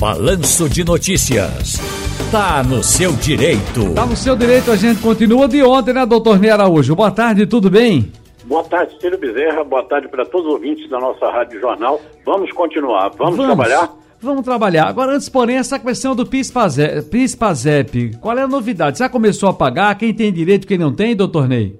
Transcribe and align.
Balanço 0.00 0.68
de 0.68 0.84
Notícias. 0.84 1.74
Tá 2.30 2.62
no 2.62 2.84
seu 2.84 3.10
direito. 3.14 3.92
Tá 3.96 4.06
no 4.06 4.14
seu 4.14 4.36
direito, 4.36 4.70
a 4.70 4.76
gente 4.76 5.02
continua 5.02 5.48
de 5.48 5.60
ontem, 5.60 5.92
né, 5.92 6.06
doutor 6.06 6.38
Ney 6.38 6.50
Araújo? 6.50 6.94
Boa 6.94 7.10
tarde, 7.10 7.48
tudo 7.48 7.68
bem? 7.68 8.12
Boa 8.44 8.62
tarde, 8.62 8.96
Ciro 9.00 9.18
Bezerra. 9.18 9.64
Boa 9.64 9.82
tarde 9.82 10.06
para 10.06 10.24
todos 10.24 10.46
os 10.46 10.52
ouvintes 10.52 10.88
da 10.88 11.00
nossa 11.00 11.28
Rádio 11.28 11.60
Jornal. 11.60 12.00
Vamos 12.24 12.52
continuar. 12.52 13.08
Vamos, 13.18 13.36
Vamos. 13.38 13.46
trabalhar? 13.46 13.90
Vamos 14.20 14.44
trabalhar. 14.44 14.86
Agora, 14.86 15.16
antes, 15.16 15.28
porém, 15.28 15.56
essa 15.56 15.80
questão 15.80 16.14
do 16.14 16.24
PIS-PASEP. 16.24 18.18
Qual 18.20 18.38
é 18.38 18.42
a 18.42 18.48
novidade? 18.48 19.00
Já 19.00 19.08
começou 19.08 19.48
a 19.48 19.52
pagar? 19.52 19.98
Quem 19.98 20.14
tem 20.14 20.32
direito, 20.32 20.64
quem 20.68 20.78
não 20.78 20.94
tem, 20.94 21.16
doutor 21.16 21.48
Ney? 21.48 21.76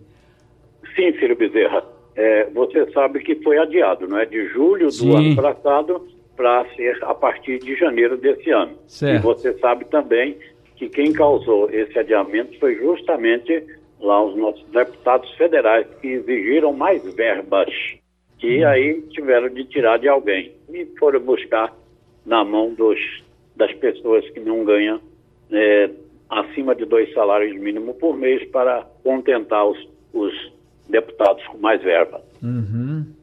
Sim, 0.97 1.13
Ciro 1.21 1.37
Bezerra. 1.37 1.85
É, 2.17 2.51
você 2.53 2.85
sabe 2.91 3.21
que 3.21 3.37
foi 3.45 3.59
adiado, 3.59 4.09
não 4.09 4.19
é? 4.19 4.27
De 4.27 4.49
julho 4.49 4.91
Sim. 4.91 5.09
do 5.09 5.17
ano 5.17 5.37
passado 5.37 6.18
para 6.39 6.65
ser 6.77 6.97
a 7.03 7.13
partir 7.13 7.59
de 7.59 7.75
janeiro 7.75 8.17
desse 8.17 8.49
ano. 8.51 8.79
Certo. 8.87 9.19
E 9.19 9.19
você 9.19 9.53
sabe 9.59 9.85
também 9.87 10.39
que 10.77 10.89
quem 10.89 11.13
causou 11.13 11.69
esse 11.69 11.99
adiamento 11.99 12.57
foi 12.61 12.77
justamente 12.77 13.67
lá 14.01 14.25
os 14.25 14.37
nossos 14.37 14.65
deputados 14.71 15.29
federais 15.33 15.85
que 16.01 16.07
exigiram 16.07 16.73
mais 16.73 17.03
verbas 17.15 17.69
e 18.41 18.65
hum. 18.65 18.69
aí 18.69 19.03
tiveram 19.11 19.49
de 19.49 19.65
tirar 19.65 19.99
de 19.99 20.09
alguém 20.09 20.53
e 20.73 20.87
foram 20.97 21.19
buscar 21.19 21.75
na 22.25 22.45
mão 22.45 22.73
dos, 22.73 23.01
das 23.57 23.73
pessoas 23.75 24.29
que 24.31 24.39
não 24.39 24.65
ganham 24.65 25.01
é, 25.51 25.91
acima 26.31 26.73
de 26.77 26.85
dois 26.85 27.13
salários 27.13 27.59
mínimos 27.59 27.97
por 27.97 28.17
mês 28.17 28.49
para 28.51 28.87
contentar 29.03 29.67
os, 29.67 29.89
os 30.13 30.53
deputados 30.89 31.45
com 31.49 31.59
mais 31.59 31.83
verba. 31.83 32.23
Uhum. 32.41 33.18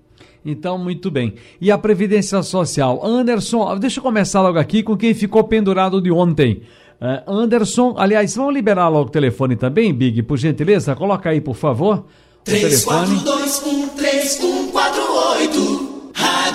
Então, 0.45 0.77
muito 0.77 1.09
bem. 1.09 1.33
E 1.59 1.71
a 1.71 1.77
Previdência 1.77 2.41
Social? 2.43 3.03
Anderson, 3.03 3.77
deixa 3.79 3.99
eu 3.99 4.03
começar 4.03 4.41
logo 4.41 4.59
aqui 4.59 4.83
com 4.83 4.95
quem 4.95 5.13
ficou 5.13 5.43
pendurado 5.43 5.99
de 5.99 6.11
ontem. 6.11 6.61
Uh, 7.01 7.31
Anderson, 7.31 7.95
aliás, 7.97 8.35
vamos 8.35 8.53
liberar 8.53 8.87
logo 8.87 9.09
o 9.09 9.11
telefone 9.11 9.55
também, 9.55 9.93
Big, 9.93 10.21
por 10.23 10.37
gentileza? 10.37 10.95
Coloca 10.95 11.29
aí, 11.29 11.41
por 11.41 11.55
favor. 11.55 12.05
34213148 12.45 14.64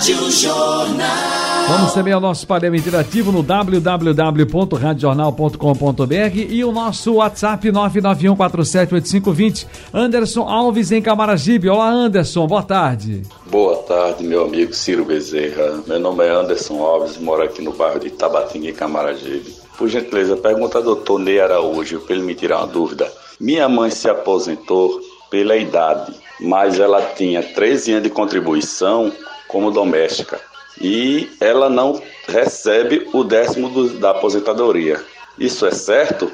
Rádio 0.01 0.31
Jornal. 0.31 1.67
Vamos 1.67 1.93
também 1.93 2.11
ao 2.11 2.19
nosso 2.19 2.47
painel 2.47 2.73
interativo 2.73 3.31
no 3.31 3.43
www.radiojornal.com.br 3.43 6.37
e 6.49 6.63
o 6.63 6.71
nosso 6.71 7.13
WhatsApp 7.13 7.69
991478520. 7.69 9.67
Anderson 9.93 10.49
Alves 10.49 10.91
em 10.91 11.03
Camaragibe. 11.03 11.69
Olá, 11.69 11.87
Anderson, 11.87 12.47
boa 12.47 12.63
tarde. 12.63 13.21
Boa 13.45 13.75
tarde, 13.83 14.23
meu 14.23 14.45
amigo 14.45 14.73
Ciro 14.73 15.05
Bezerra. 15.05 15.83
Meu 15.85 15.99
nome 15.99 16.25
é 16.25 16.31
Anderson 16.31 16.83
Alves, 16.83 17.19
moro 17.19 17.43
aqui 17.43 17.61
no 17.61 17.71
bairro 17.71 17.99
de 17.99 18.09
Tabatinga, 18.09 18.69
em 18.69 18.73
Camaragibe. 18.73 19.53
Por 19.77 19.87
gentileza, 19.87 20.35
pergunta 20.35 20.79
ao 20.79 20.83
doutor 20.83 21.19
Ney 21.19 21.39
Araújo, 21.39 21.99
para 21.99 22.15
ele 22.15 22.25
me 22.25 22.33
tirar 22.33 22.57
uma 22.57 22.65
dúvida. 22.65 23.07
Minha 23.39 23.69
mãe 23.69 23.91
se 23.91 24.09
aposentou 24.09 24.99
pela 25.29 25.55
idade, 25.55 26.11
mas 26.39 26.79
ela 26.79 27.03
tinha 27.15 27.43
13 27.43 27.91
anos 27.91 28.05
de 28.05 28.09
contribuição 28.09 29.11
como 29.51 29.71
doméstica 29.71 30.39
e 30.79 31.29
ela 31.39 31.69
não 31.69 32.01
recebe 32.27 33.07
o 33.13 33.23
décimo 33.23 33.69
do, 33.69 33.99
da 33.99 34.11
aposentadoria. 34.11 34.97
Isso 35.37 35.65
é 35.65 35.71
certo? 35.71 36.31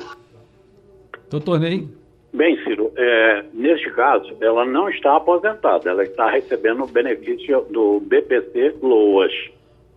Doutor 1.29 1.59
Ney? 1.59 1.87
Bem, 2.33 2.61
Ciro, 2.63 2.91
é, 2.95 3.45
neste 3.53 3.89
caso, 3.91 4.35
ela 4.39 4.65
não 4.65 4.89
está 4.89 5.15
aposentada, 5.15 5.89
ela 5.89 6.03
está 6.03 6.29
recebendo 6.29 6.83
o 6.83 6.87
benefício 6.87 7.65
do 7.69 7.99
BPC 8.01 8.75
Loas, 8.81 9.31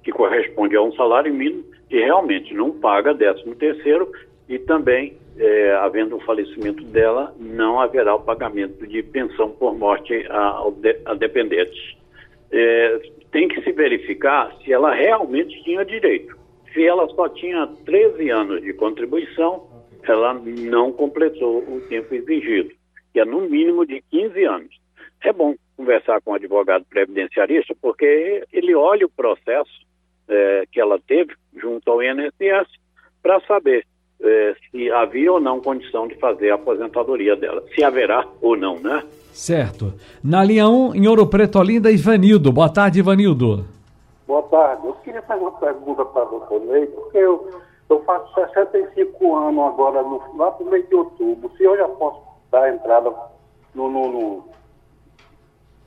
que 0.03 0.11
corresponde 0.11 0.75
a 0.77 0.83
um 0.83 0.93
salário 0.93 1.33
mínimo 1.35 1.65
e 1.91 1.99
realmente 1.99 2.55
não 2.55 2.71
paga 2.71 3.13
décimo 3.13 3.55
terceiro 3.55 4.11
e 4.49 4.59
também, 4.59 5.17
é, 5.39 5.75
havendo 5.77 6.17
o 6.17 6.21
falecimento 6.21 6.83
dela, 6.85 7.35
não 7.39 7.81
haverá 7.81 8.15
o 8.15 8.21
pagamento 8.21 8.87
de 8.87 9.03
pensão 9.03 9.51
por 9.51 9.77
morte 9.77 10.27
a, 10.29 10.65
a 11.05 11.15
dependentes. 11.15 12.00
É, 12.53 13.01
tem 13.31 13.49
que 13.49 13.63
se 13.63 13.73
verificar 13.73 14.55
se 14.63 14.73
ela 14.73 14.93
realmente 14.93 15.63
tinha 15.63 15.85
direito. 15.85 16.37
Se 16.73 16.85
ela 16.85 17.09
só 17.09 17.29
tinha 17.29 17.67
13 17.85 18.31
anos 18.31 18.63
de 18.63 18.73
contribuição, 18.73 19.69
ela 20.03 20.35
não 20.35 20.93
completou 20.93 21.59
o 21.59 21.81
tempo 21.89 22.15
exigido, 22.15 22.71
que 23.13 23.21
é 23.21 23.25
no 23.25 23.43
mínimo 23.43 23.87
de 23.87 24.03
15 24.11 24.45
anos. 24.45 24.81
É 25.23 25.33
bom 25.33 25.55
conversar 25.77 26.21
com 26.23 26.33
o 26.33 26.35
advogado 26.35 26.85
previdenciarista, 26.89 27.75
porque 27.81 28.45
ele 28.53 28.75
olha 28.75 29.07
o 29.07 29.11
processo 29.11 29.71
é, 30.29 30.65
que 30.71 30.81
ela 30.81 30.99
teve 31.07 31.35
junto 31.57 31.91
ao 31.91 32.03
INSS 32.03 32.69
para 33.23 33.41
saber 33.41 33.85
é, 34.23 34.55
se 34.71 34.91
havia 34.91 35.33
ou 35.33 35.41
não 35.41 35.61
condição 35.61 36.07
de 36.07 36.15
fazer 36.17 36.51
a 36.51 36.55
aposentadoria 36.55 37.35
dela, 37.37 37.63
se 37.75 37.83
haverá 37.83 38.27
ou 38.41 38.57
não, 38.57 38.79
né? 38.79 39.03
Certo. 39.33 39.95
Na 40.23 40.45
linha 40.45 40.69
1, 40.69 40.95
em 40.95 41.07
Ouro 41.07 41.27
Preto, 41.27 41.59
Olinda, 41.59 41.91
Ivanildo. 41.91 42.53
Boa 42.53 42.69
tarde, 42.69 42.99
Ivanildo. 42.99 43.65
Boa 44.27 44.43
tarde. 44.45 44.87
Eu 44.87 44.93
queria 45.05 45.23
fazer 45.23 45.41
uma 45.41 45.53
pergunta 45.53 46.05
para 46.05 46.27
o 46.27 46.31
doutor 46.31 46.61
Ney, 46.61 46.87
porque 46.87 47.19
eu, 47.19 47.49
eu 47.89 48.03
faço 48.05 48.33
65 48.35 49.37
anos 49.37 49.65
agora, 49.65 50.03
no, 50.03 50.21
lá 50.37 50.51
para 50.51 50.67
o 50.67 50.71
mês 50.71 50.89
de 50.89 50.95
outubro. 50.95 51.51
Se 51.57 51.65
eu 51.65 51.77
já 51.77 51.89
posso 51.89 52.21
dar 52.51 52.73
entrada 52.73 53.13
no, 53.75 53.91
no, 53.91 54.13
no 54.13 54.45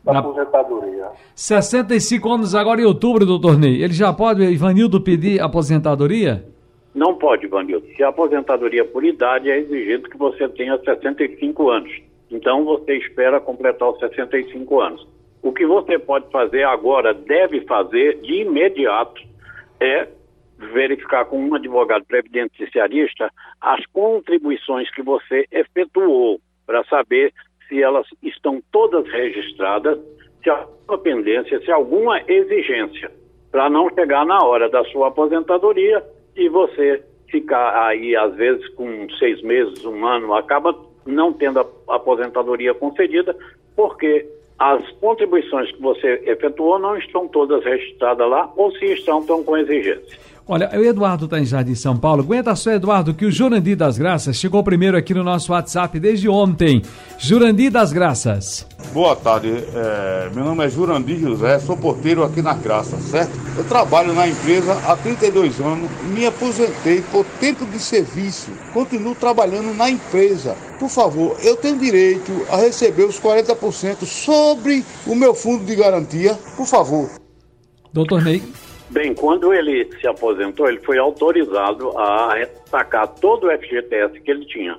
na 0.04 0.20
aposentadoria. 0.20 1.08
65 1.34 2.30
anos 2.30 2.54
agora 2.54 2.82
em 2.82 2.86
outubro, 2.86 3.26
doutor 3.26 3.58
Ney. 3.58 3.82
Ele 3.82 3.94
já 3.94 4.12
pode, 4.12 4.44
Ivanildo, 4.44 5.00
pedir 5.00 5.42
aposentadoria? 5.42 6.46
Não 6.94 7.16
pode, 7.16 7.46
Ivanildo. 7.46 7.88
Se 7.96 8.04
a 8.04 8.10
aposentadoria 8.10 8.86
por 8.86 9.04
idade 9.04 9.50
é 9.50 9.58
exigido 9.58 10.10
que 10.10 10.18
você 10.18 10.48
tenha 10.50 10.78
65 10.78 11.70
anos. 11.70 11.92
Então 12.34 12.66
você 12.66 12.98
espera 12.98 13.40
completar 13.40 13.90
os 13.90 14.00
65 14.00 14.82
anos. 14.82 15.08
O 15.42 15.54
que 15.54 15.66
você 15.68 16.00
pode 16.00 16.32
fazer 16.32 16.64
agora, 16.64 17.14
deve 17.14 17.62
fazer 17.62 18.20
de 18.22 18.42
imediato, 18.42 19.22
é 19.80 20.08
verificar 20.58 21.26
com 21.26 21.38
um 21.38 21.54
advogado 21.54 22.06
previdenciarista 22.06 23.30
as 23.62 23.86
contribuições 23.88 24.90
que 24.92 25.04
você 25.04 25.46
efetuou 25.52 26.40
para 26.66 26.84
saber 26.86 27.32
se 27.68 27.84
elas 27.84 28.08
estão 28.24 28.62
todas 28.72 29.08
registradas, 29.12 30.00
se 30.42 30.50
há 30.50 30.56
alguma 30.56 30.98
pendência, 30.98 31.60
se 31.60 31.72
há 31.72 31.76
alguma 31.76 32.20
exigência, 32.28 33.12
para 33.52 33.70
não 33.70 33.90
chegar 33.94 34.26
na 34.26 34.44
hora 34.44 34.70
da 34.70 34.84
sua 34.86 35.10
aposentadoria 35.10 36.04
e 36.36 36.50
você 36.50 37.04
ficar 37.30 37.88
aí, 37.88 38.16
às 38.16 38.34
vezes, 38.36 38.68
com 38.70 39.08
seis 39.20 39.42
meses, 39.44 39.86
um 39.86 40.06
ano, 40.06 40.34
acaba 40.34 40.74
não 41.06 41.34
tendo 41.34 41.60
a 41.60 41.96
aposentadoria 41.96 42.74
concedida, 42.74 43.36
porque 43.76 44.26
as 44.58 44.90
contribuições 44.94 45.72
que 45.72 45.82
você 45.82 46.24
efetuou 46.26 46.80
não 46.80 46.96
estão 46.98 47.28
todas 47.28 47.64
registradas 47.64 48.30
lá, 48.30 48.52
ou 48.56 48.72
se 48.72 48.86
estão, 48.86 49.20
estão 49.20 49.44
com 49.44 49.58
exigência. 49.58 50.18
Olha, 50.46 50.70
o 50.74 50.84
Eduardo 50.84 51.24
está 51.26 51.40
em 51.40 51.46
Jardim 51.46 51.74
São 51.74 51.98
Paulo. 51.98 52.22
Aguenta 52.22 52.54
só, 52.56 52.72
Eduardo, 52.72 53.14
que 53.14 53.26
o 53.26 53.32
Jurandir 53.32 53.78
das 53.78 53.98
Graças 53.98 54.36
chegou 54.36 54.62
primeiro 54.62 54.98
aqui 54.98 55.14
no 55.14 55.24
nosso 55.24 55.54
WhatsApp 55.54 55.98
desde 56.00 56.28
ontem. 56.28 56.82
Jurandir 57.26 57.72
das 57.72 57.94
Graças. 57.94 58.68
Boa 58.92 59.16
tarde, 59.16 59.48
é, 59.50 60.30
meu 60.36 60.44
nome 60.44 60.66
é 60.66 60.70
Jurandir 60.70 61.18
José, 61.18 61.58
sou 61.58 61.78
porteiro 61.78 62.22
aqui 62.22 62.42
na 62.42 62.54
Graça, 62.54 62.98
certo? 62.98 63.32
Eu 63.58 63.64
trabalho 63.64 64.12
na 64.12 64.28
empresa 64.28 64.74
há 64.86 64.98
32 64.98 65.62
anos, 65.62 65.90
me 66.04 66.26
aposentei 66.26 67.02
por 67.02 67.26
tempo 67.40 67.66
de 67.66 67.80
serviço, 67.80 68.52
continuo 68.74 69.16
trabalhando 69.16 69.74
na 69.74 69.90
empresa. 69.90 70.54
Por 70.78 70.90
favor, 70.90 71.38
eu 71.42 71.56
tenho 71.56 71.80
direito 71.80 72.30
a 72.50 72.58
receber 72.58 73.06
os 73.06 73.18
40% 73.22 74.04
sobre 74.04 74.84
o 75.08 75.16
meu 75.16 75.34
fundo 75.34 75.64
de 75.64 75.78
garantia, 75.78 76.38
por 76.58 76.68
favor. 76.68 77.10
Doutor 77.94 78.22
Ney. 78.22 78.44
Bem, 78.90 79.16
quando 79.16 79.54
ele 79.54 79.90
se 80.02 80.06
aposentou, 80.06 80.68
ele 80.68 80.82
foi 80.82 80.98
autorizado 80.98 81.98
a 81.98 82.36
sacar 82.70 83.08
todo 83.08 83.48
o 83.48 83.50
FGTS 83.50 84.20
que 84.20 84.30
ele 84.30 84.46
tinha. 84.46 84.78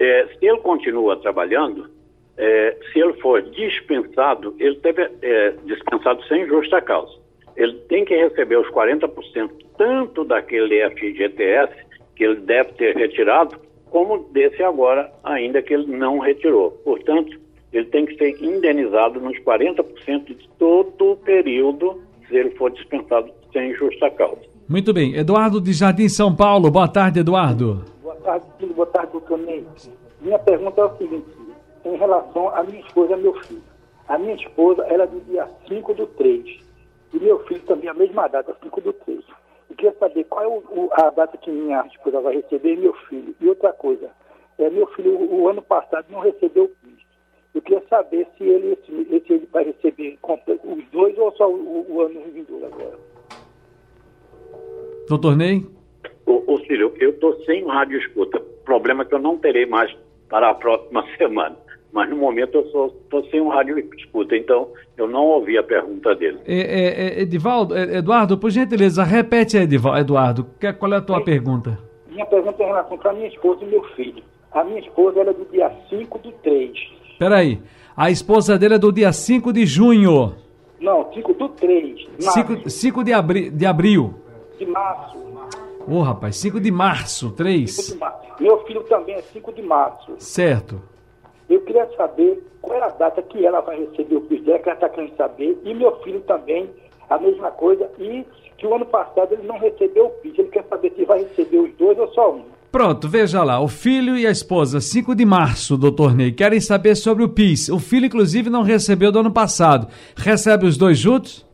É, 0.00 0.26
se 0.26 0.46
ele 0.46 0.58
continua 0.58 1.16
trabalhando, 1.16 1.90
é, 2.38 2.76
se 2.90 2.98
ele 2.98 3.12
for 3.20 3.42
dispensado, 3.42 4.56
ele 4.58 4.76
teve 4.76 5.02
é, 5.20 5.54
dispensado 5.64 6.24
sem 6.24 6.46
justa 6.46 6.80
causa. 6.80 7.12
Ele 7.54 7.74
tem 7.88 8.04
que 8.06 8.16
receber 8.16 8.56
os 8.56 8.68
40% 8.68 9.50
tanto 9.76 10.24
daquele 10.24 10.88
FGTS 10.90 11.74
que 12.16 12.24
ele 12.24 12.36
deve 12.36 12.72
ter 12.72 12.96
retirado, 12.96 13.56
como 13.90 14.30
desse 14.32 14.62
agora, 14.62 15.12
ainda 15.22 15.60
que 15.60 15.74
ele 15.74 15.86
não 15.86 16.18
retirou. 16.18 16.70
Portanto, 16.84 17.38
ele 17.72 17.86
tem 17.86 18.06
que 18.06 18.16
ser 18.16 18.42
indenizado 18.42 19.20
nos 19.20 19.38
40% 19.40 19.84
de 20.24 20.48
todo 20.58 21.12
o 21.12 21.16
período 21.16 22.02
se 22.26 22.36
ele 22.36 22.50
for 22.52 22.70
dispensado 22.70 23.30
sem 23.52 23.74
justa 23.74 24.10
causa. 24.10 24.40
Muito 24.68 24.92
bem. 24.94 25.16
Eduardo 25.16 25.60
de 25.60 25.72
Jardim 25.72 26.08
São 26.08 26.34
Paulo. 26.34 26.70
Boa 26.70 26.88
tarde, 26.88 27.20
Eduardo. 27.20 27.84
Tarde, 28.22 28.46
filho. 28.58 28.74
Boa 28.74 28.86
tarde, 28.86 29.12
doutor 29.12 29.38
Ney. 29.38 29.66
Minha 30.20 30.38
pergunta 30.38 30.80
é 30.80 30.84
o 30.84 30.96
seguinte, 30.98 31.30
em 31.84 31.96
relação 31.96 32.54
à 32.54 32.62
minha 32.62 32.80
esposa 32.80 33.14
e 33.14 33.22
meu 33.22 33.34
filho. 33.42 33.62
A 34.08 34.18
minha 34.18 34.34
esposa, 34.34 34.82
ela 34.84 35.04
é 35.04 35.06
do 35.06 35.20
dia 35.20 35.48
5 35.68 35.94
do 35.94 36.06
3. 36.06 36.44
E 37.14 37.18
meu 37.18 37.38
filho 37.46 37.62
também, 37.62 37.88
a 37.88 37.94
mesma 37.94 38.28
data, 38.28 38.54
5 38.62 38.80
do 38.80 38.92
3. 38.92 39.24
queria 39.76 39.94
saber 39.98 40.24
qual 40.24 40.44
é 40.44 40.48
o, 40.48 40.90
a 40.92 41.10
data 41.10 41.36
que 41.38 41.50
minha 41.50 41.84
esposa 41.86 42.20
vai 42.20 42.36
receber 42.36 42.74
e 42.74 42.76
meu 42.76 42.92
filho. 43.08 43.34
E 43.40 43.48
outra 43.48 43.72
coisa, 43.72 44.10
é, 44.58 44.68
meu 44.68 44.86
filho, 44.88 45.16
o, 45.16 45.42
o 45.42 45.48
ano 45.48 45.62
passado, 45.62 46.06
não 46.10 46.20
recebeu 46.20 46.64
o 46.64 46.68
PIS. 46.68 47.00
Eu 47.54 47.62
queria 47.62 47.82
saber 47.88 48.28
se 48.36 48.44
ele, 48.44 48.76
se, 48.84 49.20
se 49.26 49.32
ele 49.32 49.48
vai 49.50 49.64
receber 49.64 50.18
os 50.22 50.84
dois 50.90 51.16
ou 51.18 51.32
só 51.32 51.50
o, 51.50 51.86
o 51.88 52.00
ano 52.02 52.20
vindouro 52.32 52.66
agora. 52.66 52.98
Doutor 55.08 55.36
Ney? 55.36 55.79
Ô, 56.30 56.44
ô 56.46 56.60
eu 57.00 57.10
estou 57.10 57.34
sem 57.44 57.66
rádio 57.66 57.98
escuta. 57.98 58.40
Problema 58.64 59.02
é 59.02 59.06
que 59.06 59.14
eu 59.14 59.18
não 59.18 59.36
terei 59.36 59.66
mais 59.66 59.92
para 60.28 60.50
a 60.50 60.54
próxima 60.54 61.04
semana. 61.18 61.56
Mas 61.92 62.08
no 62.08 62.16
momento 62.16 62.54
eu 62.54 62.86
estou 62.86 63.24
sem 63.30 63.40
um 63.40 63.48
rádio 63.48 63.76
escuta, 63.98 64.36
então 64.36 64.68
eu 64.96 65.08
não 65.08 65.24
ouvi 65.26 65.58
a 65.58 65.62
pergunta 65.62 66.14
dele. 66.14 66.38
É, 66.46 66.60
é, 66.60 67.18
é 67.18 67.22
Edivaldo, 67.22 67.76
é, 67.76 67.96
Eduardo, 67.96 68.38
por 68.38 68.48
gentileza, 68.48 69.02
repete, 69.02 69.56
Eduardo. 69.56 70.46
Qual 70.78 70.92
é 70.92 70.96
a 70.96 71.00
tua 71.00 71.24
pergunta? 71.24 71.76
Minha 72.08 72.24
pergunta 72.26 72.62
é 72.62 72.66
em 72.66 72.68
relação 72.68 72.96
para 72.96 73.12
minha 73.12 73.26
esposa 73.26 73.64
e 73.64 73.66
meu 73.66 73.82
filho. 73.96 74.22
A 74.52 74.62
minha 74.62 74.78
esposa 74.78 75.18
ela 75.18 75.30
é 75.30 75.34
do 75.34 75.44
dia 75.46 75.68
5 75.88 76.18
de 76.20 76.32
3. 76.44 76.72
Peraí, 77.18 77.60
a 77.96 78.08
esposa 78.08 78.56
dele 78.56 78.74
é 78.74 78.78
do 78.78 78.92
dia 78.92 79.12
5 79.12 79.52
de 79.52 79.66
junho. 79.66 80.32
Não, 80.80 81.12
5 81.12 81.34
do 81.34 81.48
3. 81.48 82.08
5, 82.66 83.02
de, 83.02 83.12
abri, 83.12 83.50
de 83.50 83.66
abril. 83.66 84.14
De 84.58 84.66
março. 84.66 85.18
Ô, 85.86 85.96
oh, 85.96 86.02
rapaz, 86.02 86.36
5 86.36 86.60
de 86.60 86.70
março, 86.70 87.30
3. 87.32 87.98
Meu 88.38 88.58
filho 88.64 88.82
também 88.84 89.14
é 89.14 89.22
5 89.22 89.52
de 89.52 89.62
março. 89.62 90.14
Certo. 90.18 90.80
Eu 91.48 91.60
queria 91.62 91.88
saber 91.96 92.42
qual 92.62 92.78
é 92.78 92.82
a 92.82 92.88
data 92.88 93.20
que 93.22 93.44
ela 93.44 93.60
vai 93.60 93.80
receber 93.80 94.16
o 94.16 94.20
PIS 94.20 94.42
dela, 94.44 94.58
que 94.58 94.68
ela 94.68 94.76
está 94.76 94.88
querendo 94.88 95.16
saber. 95.16 95.58
E 95.64 95.74
meu 95.74 95.96
filho 96.02 96.20
também, 96.20 96.70
a 97.08 97.18
mesma 97.18 97.50
coisa. 97.50 97.90
E 97.98 98.24
que 98.56 98.66
o 98.66 98.74
ano 98.74 98.86
passado 98.86 99.32
ele 99.32 99.46
não 99.46 99.58
recebeu 99.58 100.06
o 100.06 100.10
PIS. 100.10 100.38
Ele 100.38 100.48
quer 100.48 100.64
saber 100.68 100.92
se 100.94 101.04
vai 101.04 101.20
receber 101.20 101.58
os 101.58 101.72
dois 101.74 101.98
ou 101.98 102.08
só 102.08 102.34
um. 102.34 102.44
Pronto, 102.70 103.08
veja 103.08 103.42
lá, 103.42 103.60
o 103.60 103.66
filho 103.66 104.16
e 104.16 104.24
a 104.24 104.30
esposa, 104.30 104.80
5 104.80 105.12
de 105.16 105.24
março, 105.24 105.76
doutor 105.76 106.14
Ney, 106.14 106.30
querem 106.30 106.60
saber 106.60 106.94
sobre 106.94 107.24
o 107.24 107.28
PIS. 107.28 107.68
O 107.68 107.80
filho, 107.80 108.06
inclusive, 108.06 108.48
não 108.48 108.62
recebeu 108.62 109.10
do 109.10 109.18
ano 109.18 109.32
passado. 109.32 109.88
Recebe 110.16 110.66
os 110.66 110.76
dois 110.76 110.96
juntos? 110.96 111.44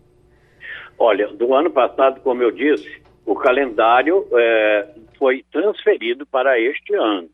Olha, 0.99 1.26
do 1.28 1.55
ano 1.55 1.70
passado, 1.70 2.20
como 2.20 2.43
eu 2.43 2.50
disse, 2.50 2.87
o 3.26 3.34
calendário 3.34 4.26
é, 4.32 4.88
foi 5.19 5.44
transferido 5.50 6.25
para 6.25 6.58
este 6.58 6.94
ano. 6.94 7.28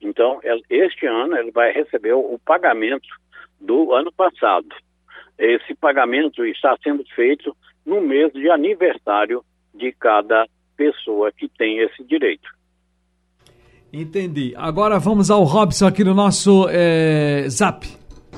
Então, 0.00 0.38
este 0.70 1.06
ano 1.06 1.36
ele 1.36 1.50
vai 1.50 1.72
receber 1.72 2.12
o 2.12 2.38
pagamento 2.44 3.08
do 3.60 3.92
ano 3.92 4.12
passado. 4.12 4.68
Esse 5.36 5.74
pagamento 5.74 6.44
está 6.44 6.76
sendo 6.82 7.04
feito 7.16 7.56
no 7.84 8.00
mês 8.00 8.32
de 8.32 8.50
aniversário 8.50 9.42
de 9.74 9.92
cada 9.92 10.46
pessoa 10.76 11.32
que 11.32 11.48
tem 11.48 11.78
esse 11.78 12.04
direito. 12.04 12.48
Entendi. 13.92 14.52
Agora 14.56 14.98
vamos 14.98 15.30
ao 15.30 15.42
Robson 15.44 15.86
aqui 15.86 16.04
no 16.04 16.14
nosso 16.14 16.68
é, 16.70 17.48
Zap. 17.48 17.86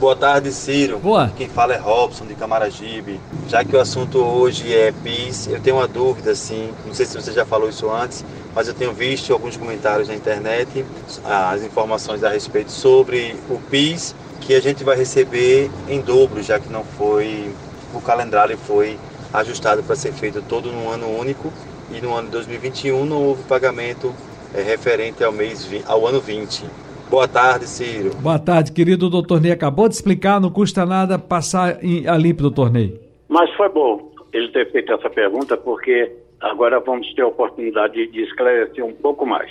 Boa 0.01 0.17
tarde, 0.17 0.51
Ciro. 0.51 0.99
Boa. 0.99 1.31
Quem 1.37 1.47
fala 1.47 1.75
é 1.75 1.77
Robson 1.77 2.25
de 2.25 2.35
Camaragibe. 2.35 3.21
Já 3.47 3.63
que 3.63 3.77
o 3.77 3.79
assunto 3.79 4.17
hoje 4.17 4.75
é 4.75 4.93
PIS, 4.93 5.49
eu 5.49 5.61
tenho 5.61 5.77
uma 5.77 5.87
dúvida, 5.87 6.31
assim, 6.31 6.73
não 6.87 6.95
sei 6.95 7.05
se 7.05 7.15
você 7.15 7.31
já 7.33 7.45
falou 7.45 7.69
isso 7.69 7.91
antes, 7.91 8.25
mas 8.55 8.67
eu 8.67 8.73
tenho 8.73 8.95
visto 8.95 9.31
alguns 9.31 9.59
comentários 9.59 10.09
na 10.09 10.15
internet, 10.15 10.87
as 11.23 11.63
informações 11.63 12.25
a 12.25 12.31
respeito 12.31 12.73
sobre 12.73 13.37
o 13.51 13.59
PIS, 13.71 14.15
que 14.41 14.55
a 14.55 14.63
gente 14.63 14.83
vai 14.83 14.97
receber 14.97 15.71
em 15.87 16.01
dobro, 16.01 16.43
já 16.43 16.59
que 16.59 16.73
não 16.73 16.83
foi, 16.83 17.55
o 17.93 18.01
calendário 18.01 18.57
foi 18.57 18.99
ajustado 19.35 19.83
para 19.83 19.97
ser 19.97 20.15
feito 20.15 20.41
todo 20.41 20.73
no 20.73 20.89
ano 20.89 21.15
único 21.15 21.53
e 21.93 22.01
no 22.01 22.15
ano 22.15 22.29
de 22.29 22.33
2021 22.33 23.05
não 23.05 23.23
houve 23.23 23.43
pagamento 23.43 24.15
é, 24.55 24.63
referente 24.63 25.23
ao 25.23 25.31
mês 25.31 25.69
ao 25.85 26.09
ano 26.09 26.23
20. 26.23 26.65
Boa 27.11 27.27
tarde, 27.27 27.67
Ciro. 27.67 28.15
Boa 28.23 28.39
tarde, 28.39 28.71
querido 28.71 29.11
doutor 29.11 29.41
Ney. 29.41 29.51
Acabou 29.51 29.89
de 29.89 29.97
explicar, 29.97 30.41
não 30.41 30.49
custa 30.49 30.87
nada 30.87 31.19
passar 31.19 31.83
em, 31.83 32.07
a 32.07 32.17
limpo, 32.17 32.41
doutor 32.41 32.71
Ney. 32.71 33.01
Mas 33.29 33.53
foi 33.57 33.69
bom 33.69 34.13
ele 34.33 34.47
ter 34.53 34.71
feito 34.71 34.93
essa 34.93 35.11
pergunta, 35.11 35.57
porque 35.57 36.13
agora 36.41 36.79
vamos 36.79 37.13
ter 37.15 37.23
a 37.23 37.27
oportunidade 37.27 38.07
de 38.07 38.23
esclarecer 38.23 38.85
um 38.85 38.93
pouco 38.93 39.27
mais. 39.27 39.51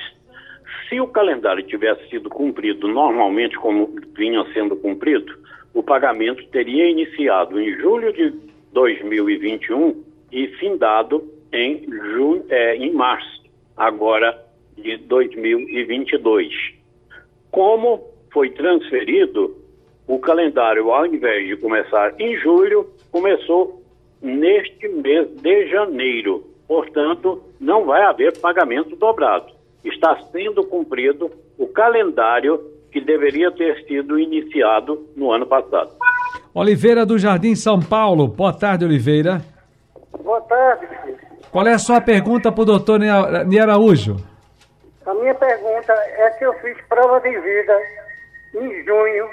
Se 0.88 1.02
o 1.02 1.08
calendário 1.08 1.62
tivesse 1.64 2.10
sido 2.10 2.30
cumprido 2.30 2.88
normalmente, 2.88 3.58
como 3.58 3.94
vinha 4.16 4.42
sendo 4.54 4.78
cumprido, 4.78 5.38
o 5.74 5.84
pagamento 5.84 6.42
teria 6.54 6.90
iniciado 6.90 7.60
em 7.60 7.76
julho 7.78 8.14
de 8.14 8.34
2021 8.72 10.02
e 10.32 10.48
findado 10.60 11.30
em, 11.52 11.86
junho, 11.92 12.46
é, 12.48 12.78
em 12.78 12.94
março. 12.94 13.44
Agora 13.76 14.46
de 14.78 14.96
2022. 14.96 16.79
Como 17.52 18.02
foi 18.32 18.50
transferido, 18.52 19.56
o 20.08 20.20
calendário, 20.20 20.92
ao 20.92 21.06
invés 21.06 21.48
de 21.48 21.58
começar 21.58 22.14
em 22.20 22.38
julho, 22.38 22.90
começou 23.12 23.82
neste 24.22 24.88
mês 24.88 25.28
de 25.42 25.68
janeiro. 25.70 26.46
Portanto, 26.68 27.42
não 27.60 27.86
vai 27.86 28.04
haver 28.04 28.38
pagamento 28.40 28.96
dobrado. 28.96 29.54
Está 29.84 30.16
sendo 30.32 30.64
cumprido 30.64 31.32
o 31.58 31.68
calendário 31.68 32.60
que 32.92 33.00
deveria 33.00 33.52
ter 33.52 33.86
sido 33.86 34.20
iniciado 34.20 35.08
no 35.16 35.32
ano 35.32 35.46
passado. 35.46 35.94
Oliveira 36.54 37.06
do 37.06 37.18
Jardim 37.18 37.56
São 37.56 37.80
Paulo. 37.80 38.28
Boa 38.28 38.52
tarde, 38.54 38.86
Oliveira. 38.86 39.42
Boa 40.24 40.42
tarde. 40.42 40.88
Qual 41.52 41.66
é 41.66 41.74
a 41.74 41.80
sua 41.80 42.02
pergunta 42.02 42.52
para 42.52 42.62
o 42.62 42.66
doutor 42.66 43.00
Ni 43.48 43.60
Araújo? 43.60 44.18
A 45.10 45.14
minha 45.16 45.34
pergunta 45.34 45.92
é 45.92 46.32
se 46.34 46.44
eu 46.44 46.54
fiz 46.60 46.78
prova 46.88 47.20
de 47.20 47.32
vida 47.32 47.82
em 48.54 48.84
junho 48.84 49.28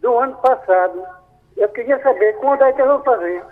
do 0.00 0.18
ano 0.18 0.34
passado. 0.38 1.04
Eu 1.56 1.68
queria 1.68 2.02
saber 2.02 2.32
quando 2.38 2.62
é 2.62 2.72
que 2.72 2.82
eu 2.82 2.86
vou 2.88 3.04
fazer. 3.04 3.44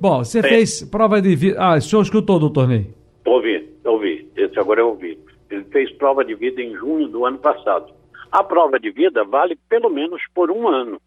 Bom, 0.00 0.24
você 0.24 0.42
fez 0.42 0.82
prova 0.82 1.22
de 1.22 1.36
vida. 1.36 1.56
Ah, 1.60 1.76
o 1.76 1.80
senhor 1.80 2.02
escutou, 2.02 2.40
doutor 2.40 2.66
Ney? 2.66 2.92
Ouvi, 3.24 3.72
ouvi. 3.84 4.28
Esse 4.34 4.58
agora 4.58 4.80
eu 4.80 4.88
ouvi. 4.88 5.16
Ele 5.48 5.62
fez 5.66 5.92
prova 5.98 6.24
de 6.24 6.34
vida 6.34 6.60
em 6.60 6.74
junho 6.74 7.06
do 7.06 7.24
ano 7.24 7.38
passado. 7.38 7.94
A 8.32 8.42
prova 8.42 8.80
de 8.80 8.90
vida 8.90 9.22
vale 9.22 9.56
pelo 9.68 9.88
menos 9.88 10.20
por 10.34 10.50
um 10.50 10.66
ano. 10.66 11.00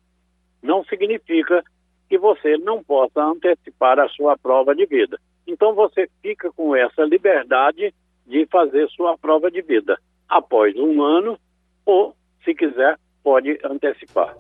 Não 0.64 0.86
significa 0.86 1.62
que 2.08 2.18
você 2.18 2.58
não 2.58 2.82
possa 2.82 3.22
antecipar 3.22 4.00
a 4.00 4.08
sua 4.08 4.38
prova 4.38 4.74
de 4.74 4.86
vida. 4.86 5.20
Então 5.46 5.76
você 5.76 6.10
fica 6.22 6.50
com 6.54 6.74
essa 6.74 7.04
liberdade 7.04 7.94
de 8.28 8.46
fazer 8.48 8.88
sua 8.90 9.18
prova 9.18 9.50
de 9.50 9.62
vida 9.62 9.98
após 10.28 10.76
um 10.76 11.02
ano 11.02 11.40
ou, 11.86 12.14
se 12.44 12.54
quiser, 12.54 12.98
pode 13.24 13.58
antecipar. 13.64 14.36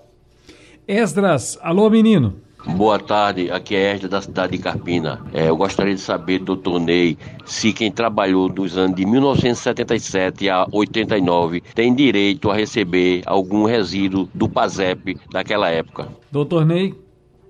Esdras, 0.87 1.57
alô 1.61 1.89
menino. 1.89 2.41
Boa 2.75 2.99
tarde, 2.99 3.49
aqui 3.49 3.75
é 3.75 3.93
Esdras 3.93 4.11
da 4.11 4.21
cidade 4.21 4.57
de 4.57 4.63
Carpina. 4.63 5.21
É, 5.33 5.47
eu 5.47 5.55
gostaria 5.55 5.93
de 5.93 6.01
saber, 6.01 6.39
doutor 6.39 6.79
Ney, 6.79 7.17
se 7.45 7.71
quem 7.71 7.91
trabalhou 7.91 8.49
dos 8.49 8.77
anos 8.77 8.95
de 8.95 9.05
1977 9.05 10.49
a 10.49 10.67
89 10.71 11.61
tem 11.73 11.95
direito 11.95 12.49
a 12.49 12.55
receber 12.55 13.21
algum 13.25 13.63
resíduo 13.63 14.27
do 14.33 14.49
PASEP 14.49 15.17
daquela 15.31 15.69
época. 15.69 16.09
Doutor 16.31 16.65
Ney? 16.65 16.93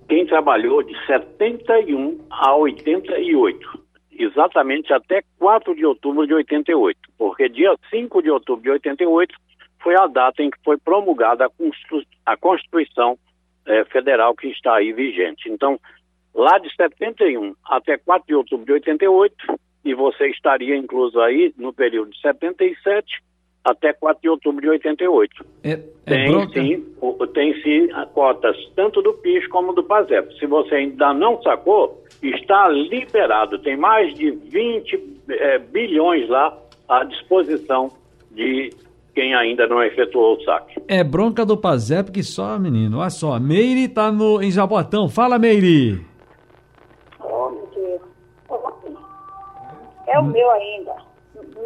Quem 0.07 0.25
trabalhou 0.27 0.83
de 0.83 0.93
71 1.07 2.19
a 2.29 2.55
88 2.55 3.86
exatamente 4.17 4.91
até 4.91 5.21
4 5.37 5.75
de 5.75 5.85
outubro 5.85 6.25
de 6.25 6.33
88, 6.33 6.99
porque 7.17 7.47
dia 7.49 7.75
5 7.89 8.21
de 8.21 8.29
outubro 8.29 8.63
de 8.63 8.69
88 8.71 9.35
foi 9.81 9.95
a 9.95 10.07
data 10.07 10.41
em 10.41 10.49
que 10.49 10.57
foi 10.63 10.77
promulgada 10.77 11.45
a, 11.45 11.49
Constitu 11.49 12.01
a 12.25 12.35
Constituição 12.35 13.17
eh, 13.65 13.85
Federal 13.85 14.35
que 14.35 14.47
está 14.47 14.75
aí 14.75 14.91
vigente. 14.91 15.49
Então, 15.49 15.79
lá 16.33 16.57
de 16.57 16.73
71 16.75 17.55
até 17.65 17.97
4 17.97 18.27
de 18.27 18.35
outubro 18.35 18.65
de 18.65 18.73
88, 18.73 19.35
e 19.85 19.93
você 19.93 20.27
estaria 20.29 20.75
incluso 20.75 21.21
aí 21.21 21.53
no 21.57 21.71
período 21.71 22.11
de 22.11 22.19
77 22.19 23.21
até 23.67 23.91
4 23.91 24.21
de 24.21 24.29
outubro 24.29 24.61
de 24.61 24.69
88. 24.69 25.45
É, 25.63 25.71
é 25.71 25.79
tem, 26.05 26.49
sim, 26.53 26.85
tem 27.33 27.61
sim 27.61 27.89
cotas 28.13 28.55
tanto 28.75 29.01
do 29.01 29.13
PIS 29.13 29.45
como 29.47 29.73
do 29.73 29.83
PASEP. 29.83 30.39
Se 30.39 30.45
você 30.45 30.75
ainda 30.75 31.13
não 31.13 31.41
sacou, 31.41 32.01
está 32.23 32.69
liberado. 32.69 33.59
Tem 33.59 33.75
mais 33.75 34.13
de 34.13 34.31
20 34.31 35.17
é, 35.29 35.59
bilhões 35.59 36.29
lá 36.29 36.57
à 36.87 37.03
disposição 37.03 37.91
de 38.31 38.69
quem 39.13 39.33
ainda 39.33 39.67
não 39.67 39.83
efetuou 39.83 40.37
o 40.37 40.43
saque. 40.43 40.81
É 40.87 41.03
bronca 41.03 41.45
do 41.45 41.57
Pazep 41.57 42.11
que 42.11 42.23
só, 42.23 42.57
menino. 42.57 42.99
Olha 42.99 43.09
só, 43.09 43.39
Meire 43.39 43.85
está 43.85 44.11
no, 44.11 44.41
em 44.41 44.51
Jabotão. 44.51 45.09
Fala, 45.09 45.37
Meire. 45.37 46.05
Oh, 47.19 47.49
meu 47.49 47.67
Deus. 47.75 48.01
É 50.07 50.19
o 50.19 50.23
meu 50.23 50.51
ainda. 50.51 50.95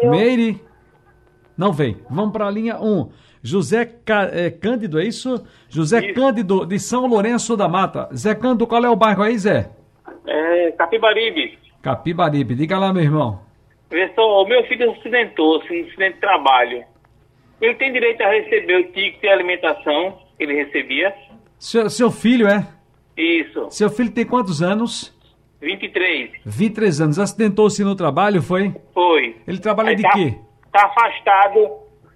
Meu... 0.01 0.12
Meire? 0.12 0.70
Não 1.58 1.72
vem. 1.72 1.98
Vamos 2.10 2.31
para 2.31 2.48
a 2.48 2.51
linha 2.51 2.79
1. 2.79 3.10
José 3.43 3.89
é, 4.34 4.50
Cândido, 4.51 5.00
é 5.00 5.05
isso? 5.05 5.43
José 5.70 6.00
isso. 6.05 6.13
Cândido, 6.13 6.65
de 6.65 6.79
São 6.79 7.08
Lourenço 7.08 7.58
da 7.58 7.67
Mata. 7.67 8.08
Zé 8.15 8.36
Cândido, 8.36 8.67
qual 8.67 8.84
é 8.86 8.89
o 8.89 8.96
bairro 8.96 9.24
aí, 9.24 9.38
Zé? 9.38 9.70
É 10.27 10.72
Capibaribe. 10.72 11.58
Capibaribe. 11.81 12.55
Diga 12.55 12.77
lá, 12.77 12.93
meu 12.93 13.03
irmão. 13.03 13.39
Professor, 13.89 14.43
o 14.43 14.48
meu 14.48 14.63
filho 14.65 14.91
acidentou-se 14.91 15.67
no 15.74 15.88
acidente 15.88 16.13
de 16.15 16.20
trabalho. 16.22 16.84
Ele 17.60 17.75
tem 17.75 17.91
direito 17.91 18.22
a 18.22 18.29
receber 18.29 18.75
o 18.79 18.84
ticket 18.91 19.22
de 19.22 19.27
alimentação 19.27 20.17
que 20.38 20.43
ele 20.43 20.53
recebia? 20.63 21.13
Seu, 21.60 21.89
seu 21.89 22.10
filho, 22.12 22.48
é? 22.48 22.67
Isso. 23.17 23.67
Seu 23.70 23.89
filho 23.89 24.12
tem 24.12 24.25
quantos 24.25 24.62
anos? 24.62 25.13
23. 25.62 26.31
23 26.46 27.01
anos. 27.01 27.20
Acidentou-se 27.20 27.84
no 27.84 27.96
trabalho, 27.96 28.41
foi? 28.41 28.74
Foi. 28.93 29.36
Ele 29.48 29.60
trabalha 29.60 29.89
Aí 29.89 29.96
de 29.96 30.01
tá- 30.03 30.12
quê? 30.13 30.36
Tá 30.71 30.85
afastado, 30.85 31.69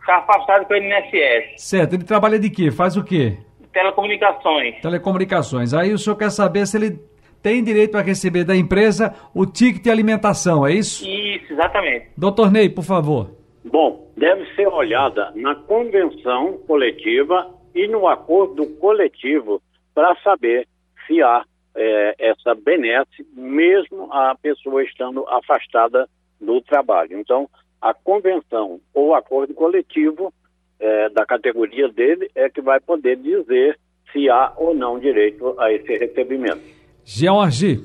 tá 0.05 0.17
afastado 0.17 0.65
pelo 0.65 0.83
INSS. 0.85 1.61
Certo, 1.61 1.93
ele 1.93 2.03
trabalha 2.03 2.39
de 2.39 2.49
quê? 2.49 2.71
Faz 2.71 2.95
o 2.95 3.03
quê? 3.03 3.37
Telecomunicações. 3.73 4.81
Telecomunicações. 4.81 5.73
Aí 5.73 5.91
o 5.91 5.97
senhor 5.97 6.15
quer 6.15 6.29
saber 6.29 6.65
se 6.65 6.77
ele 6.77 6.99
tem 7.43 7.63
direito 7.63 7.97
a 7.97 8.01
receber 8.01 8.43
da 8.43 8.55
empresa 8.55 9.13
o 9.33 9.45
ticket 9.45 9.83
de 9.83 9.91
alimentação, 9.91 10.65
é 10.65 10.73
isso? 10.73 11.07
Isso, 11.07 11.53
exatamente. 11.53 12.07
Doutor 12.17 12.51
Ney, 12.51 12.69
por 12.69 12.83
favor. 12.83 13.29
Bom, 13.63 14.11
deve 14.15 14.45
ser 14.55 14.67
olhada 14.67 15.31
na 15.35 15.53
convenção 15.53 16.57
coletiva 16.65 17.53
e 17.75 17.87
no 17.87 18.07
acordo 18.07 18.65
coletivo 18.77 19.61
para 19.93 20.15
saber 20.23 20.67
se 21.05 21.21
há 21.21 21.43
eh, 21.75 22.15
essa 22.17 22.55
benesse, 22.55 23.27
mesmo 23.33 24.11
a 24.11 24.35
pessoa 24.41 24.83
estando 24.83 25.27
afastada 25.27 26.07
do 26.39 26.61
trabalho. 26.61 27.19
Então, 27.19 27.49
a 27.81 27.93
convenção 27.93 28.79
ou 28.93 29.13
acordo 29.13 29.53
coletivo 29.53 30.33
eh, 30.79 31.09
da 31.09 31.25
categoria 31.25 31.87
dele 31.89 32.29
é 32.35 32.49
que 32.49 32.61
vai 32.61 32.79
poder 32.79 33.17
dizer 33.17 33.79
se 34.11 34.29
há 34.29 34.53
ou 34.57 34.73
não 34.73 34.99
direito 34.99 35.55
a 35.59 35.71
esse 35.71 35.97
recebimento. 35.97 36.61
George. 37.03 37.83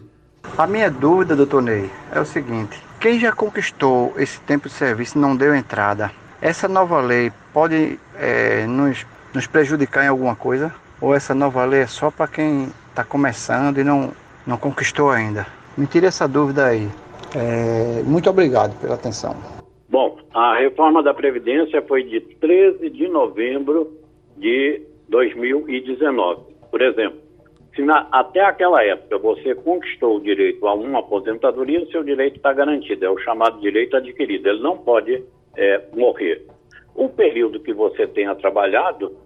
A 0.56 0.66
minha 0.66 0.90
dúvida, 0.90 1.37
doutor 1.37 1.62
Ney, 1.62 1.90
é 2.12 2.20
o 2.20 2.25
seguinte: 2.25 2.80
quem 3.00 3.18
já 3.18 3.32
conquistou 3.32 4.14
esse 4.16 4.40
tempo 4.40 4.68
de 4.68 4.75
serviço 4.75 5.18
e 5.18 5.20
não 5.20 5.37
deu 5.37 5.54
entrada, 5.54 6.11
essa 6.40 6.66
nova 6.66 7.00
lei 7.00 7.30
pode 7.52 7.99
eh, 8.16 8.66
nos, 8.66 9.06
nos 9.35 9.47
prejudicar 9.47 10.04
em 10.04 10.09
alguma 10.09 10.35
coisa? 10.35 10.75
Ou 11.00 11.14
essa 11.14 11.35
nova 11.35 11.64
lei 11.64 11.80
é 11.80 11.87
só 11.87 12.11
para 12.11 12.28
quem 12.28 12.68
está 12.88 13.04
começando 13.04 13.78
e 13.78 13.85
não, 13.85 14.12
não 14.47 14.56
conquistou 14.56 15.11
ainda? 15.11 15.47
Me 15.76 15.87
tire 15.87 16.06
essa 16.06 16.26
dúvida 16.26 16.66
aí. 16.66 16.88
Eh, 17.35 18.02
muito 18.04 18.28
obrigado 18.28 18.78
pela 18.80 18.94
atenção. 18.94 19.60
A 20.32 20.54
reforma 20.58 21.02
da 21.02 21.12
Previdência 21.12 21.82
foi 21.82 22.04
de 22.04 22.20
13 22.20 22.88
de 22.90 23.08
novembro 23.08 23.92
de 24.37 24.80
2019. 25.08 26.42
Por 26.70 26.80
exemplo, 26.80 27.18
se 27.75 27.82
na- 27.82 28.06
até 28.12 28.40
aquela 28.40 28.82
época 28.84 29.18
você 29.18 29.54
conquistou 29.54 30.16
o 30.16 30.20
direito 30.20 30.66
a 30.66 30.75
uma 30.75 31.00
aposentadoria, 31.00 31.84
seu 31.87 32.04
direito 32.04 32.37
está 32.37 32.52
garantido, 32.52 33.04
é 33.04 33.10
o 33.10 33.18
chamado 33.18 33.60
direito 33.60 33.96
adquirido, 33.96 34.49
ele 34.49 34.60
não 34.60 34.78
pode 34.78 35.22
eh, 35.56 35.82
morrer. 35.96 36.46
O 36.94 37.08
período 37.08 37.58
que 37.58 37.72
você 37.72 38.06
tenha 38.06 38.37
trabalhado 38.37 39.16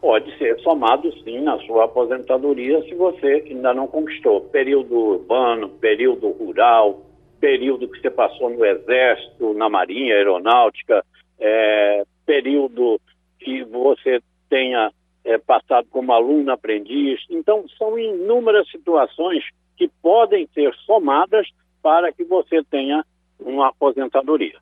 pode 0.00 0.36
ser 0.38 0.58
somado 0.60 1.12
sim 1.22 1.40
na 1.42 1.58
sua 1.60 1.84
aposentadoria 1.84 2.82
se 2.84 2.94
você 2.94 3.44
ainda 3.50 3.74
não 3.74 3.86
conquistou. 3.86 4.40
Período 4.40 4.96
urbano, 4.96 5.68
período 5.68 6.30
rural, 6.30 7.02
período 7.44 7.86
que 7.88 8.00
você 8.00 8.10
passou 8.10 8.48
no 8.48 8.64
Exército, 8.64 9.52
na 9.52 9.68
Marinha, 9.68 10.14
Aeronáutica, 10.14 11.04
eh, 11.38 12.02
período 12.24 12.98
que 13.38 13.62
você 13.64 14.18
tenha 14.48 14.90
eh, 15.26 15.36
passado 15.36 15.86
como 15.90 16.10
aluno 16.10 16.50
aprendiz. 16.50 17.20
Então, 17.28 17.66
são 17.76 17.98
inúmeras 17.98 18.66
situações 18.70 19.44
que 19.76 19.90
podem 20.00 20.48
ser 20.54 20.74
somadas 20.86 21.46
para 21.82 22.10
que 22.14 22.24
você 22.24 22.64
tenha 22.64 23.04
uma 23.38 23.68
aposentadoria. 23.68 24.56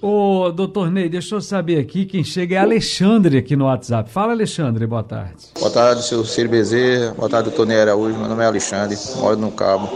Ô, 0.00 0.50
doutor 0.50 0.90
Ney, 0.90 1.10
deixa 1.10 1.34
eu 1.34 1.40
saber 1.42 1.78
aqui, 1.78 2.06
quem 2.06 2.24
chega 2.24 2.56
é 2.56 2.58
Alexandre 2.58 3.36
aqui 3.36 3.54
no 3.56 3.66
WhatsApp. 3.66 4.08
Fala, 4.08 4.32
Alexandre, 4.32 4.86
boa 4.86 5.02
tarde. 5.02 5.50
Boa 5.58 5.70
tarde, 5.70 6.02
seu 6.02 6.24
Ciro 6.24 6.48
Bezerra. 6.48 7.12
Boa 7.12 7.28
tarde, 7.28 7.50
doutor 7.50 7.66
Ney 7.66 7.78
Araújo. 7.78 8.18
Meu 8.18 8.28
nome 8.28 8.42
é 8.42 8.46
Alexandre, 8.46 8.96
moro 9.18 9.36
no 9.36 9.52
Cabo. 9.52 9.86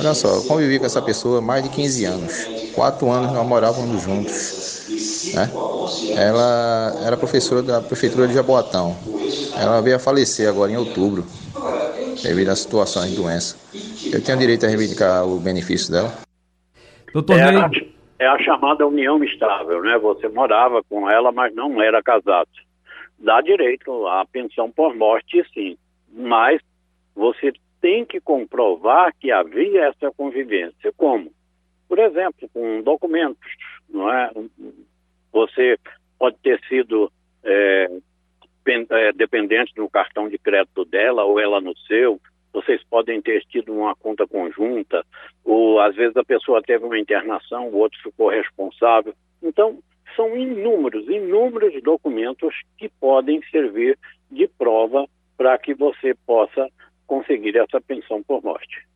Olha 0.00 0.14
só, 0.14 0.28
eu 0.28 0.44
convivi 0.44 0.78
com 0.78 0.86
essa 0.86 1.02
pessoa 1.02 1.40
há 1.40 1.42
mais 1.42 1.62
de 1.62 1.68
15 1.68 2.04
anos. 2.06 2.72
Quatro 2.74 3.10
anos 3.10 3.32
nós 3.32 3.46
morávamos 3.46 4.02
juntos. 4.02 4.88
Né? 5.34 5.50
Ela 6.16 6.94
era 7.04 7.18
professora 7.18 7.62
da 7.62 7.82
Prefeitura 7.82 8.26
de 8.26 8.32
Jaboatão. 8.32 8.96
Ela 9.54 9.82
veio 9.82 9.96
a 9.96 9.98
falecer 9.98 10.48
agora 10.48 10.72
em 10.72 10.78
outubro, 10.78 11.26
devido 12.22 12.48
à 12.48 12.56
situação 12.56 13.06
de 13.06 13.14
doença. 13.14 13.58
Eu 14.10 14.24
tenho 14.24 14.38
direito 14.38 14.64
a 14.64 14.70
reivindicar 14.70 15.26
o 15.26 15.38
benefício 15.38 15.92
dela? 15.92 16.10
Doutor 17.12 17.38
é, 17.38 17.56
a, 17.56 17.70
é 18.20 18.26
a 18.26 18.38
chamada 18.38 18.86
união 18.86 19.22
estável, 19.22 19.82
né? 19.82 19.98
Você 19.98 20.30
morava 20.30 20.82
com 20.88 21.10
ela, 21.10 21.30
mas 21.30 21.54
não 21.54 21.82
era 21.82 22.02
casado. 22.02 22.48
Dá 23.18 23.42
direito 23.42 24.06
à 24.06 24.24
pensão 24.24 24.70
por 24.70 24.96
morte, 24.96 25.44
sim. 25.52 25.76
Mas 26.10 26.58
você 27.14 27.52
tem 27.80 28.04
que 28.04 28.20
comprovar 28.20 29.14
que 29.18 29.30
havia 29.30 29.86
essa 29.86 30.10
convivência. 30.12 30.92
Como? 30.96 31.32
Por 31.88 31.98
exemplo, 31.98 32.48
com 32.52 32.82
documentos, 32.82 33.50
não 33.88 34.12
é? 34.12 34.30
Você 35.32 35.78
pode 36.18 36.36
ter 36.42 36.60
sido 36.68 37.10
é, 37.42 37.88
é, 38.68 39.12
dependente 39.12 39.74
do 39.74 39.88
cartão 39.88 40.28
de 40.28 40.38
crédito 40.38 40.84
dela 40.84 41.24
ou 41.24 41.40
ela 41.40 41.60
no 41.60 41.76
seu. 41.78 42.20
Vocês 42.52 42.82
podem 42.88 43.20
ter 43.22 43.44
tido 43.46 43.72
uma 43.72 43.94
conta 43.94 44.26
conjunta, 44.26 45.04
ou 45.44 45.80
às 45.80 45.94
vezes 45.94 46.16
a 46.16 46.24
pessoa 46.24 46.62
teve 46.62 46.84
uma 46.84 46.98
internação, 46.98 47.68
o 47.68 47.76
outro 47.76 47.98
ficou 48.02 48.28
responsável. 48.28 49.14
Então, 49.42 49.78
são 50.16 50.36
inúmeros, 50.36 51.08
inúmeros 51.08 51.80
documentos 51.82 52.54
que 52.76 52.88
podem 52.88 53.40
servir 53.50 53.96
de 54.30 54.48
prova 54.48 55.06
para 55.36 55.56
que 55.58 55.72
você 55.74 56.14
possa 56.26 56.68
conseguir 57.10 57.56
essa 57.56 57.80
pensão 57.80 58.22
por 58.22 58.40
morte. 58.44 58.86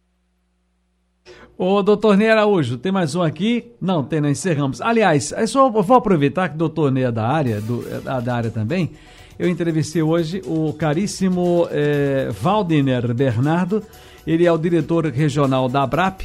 Ô, 1.59 1.83
doutor 1.83 2.17
Ney 2.17 2.31
Araújo, 2.31 2.79
tem 2.79 2.93
mais 2.93 3.17
um 3.17 3.23
aqui? 3.23 3.73
Não, 3.81 4.05
tem, 4.05 4.21
não, 4.21 4.29
encerramos. 4.29 4.81
Aliás, 4.81 5.33
é 5.33 5.45
só, 5.49 5.67
eu 5.67 5.83
vou 5.83 5.97
aproveitar 5.97 6.49
que 6.49 6.55
o 6.55 6.59
doutor 6.59 6.93
Ney 6.93 7.05
é 7.05 7.13
da 7.13 7.27
área, 7.27 7.61
do, 7.61 7.85
é 7.93 8.21
da- 8.21 8.35
área 8.35 8.51
também. 8.53 8.93
Eu 9.37 9.49
entrevistei 9.49 10.01
hoje 10.01 10.41
o 10.47 10.73
caríssimo 10.75 11.67
eh, 11.73 12.29
Valdiner 12.31 13.13
Bernardo. 13.13 13.83
Ele 14.25 14.47
é 14.47 14.53
o 14.53 14.57
diretor 14.59 15.07
regional 15.07 15.69
da 15.69 15.83
ABRAP, 15.83 16.23